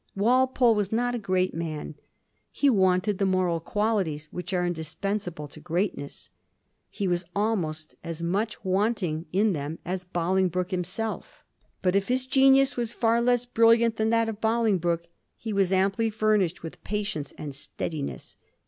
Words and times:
Walpole 0.15 0.73
was 0.73 0.91
not 0.91 1.13
a 1.13 1.19
great 1.19 1.53
man. 1.53 1.93
He 2.49 2.71
wanted 2.71 3.19
the 3.19 3.25
moral 3.27 3.59
qualities 3.59 4.27
which 4.31 4.51
are 4.51 4.65
indispensable 4.65 5.47
to 5.49 5.59
greatness. 5.59 6.31
He 6.89 7.07
was 7.07 7.23
almost 7.35 7.93
as 8.03 8.19
much 8.19 8.65
wanting 8.65 9.27
in 9.31 9.53
them 9.53 9.77
as 9.85 10.03
Bolingbroke 10.03 10.71
himself. 10.71 11.43
But, 11.83 11.95
if 11.95 12.07
his 12.07 12.25
genius 12.25 12.75
was 12.75 12.93
far 12.93 13.21
less 13.21 13.45
brilliant 13.45 13.97
than 13.97 14.09
that 14.09 14.27
of 14.27 14.41
Bolingbroke, 14.41 15.07
he 15.37 15.53
was 15.53 15.71
amply 15.71 16.09
furnished 16.09 16.63
with 16.63 16.83
patience 16.83 17.31
and 17.37 17.53
steadiness. 17.53 18.37